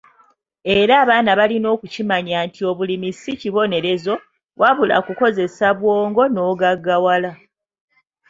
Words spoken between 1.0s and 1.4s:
abaana